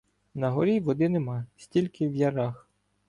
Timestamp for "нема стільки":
1.09-2.07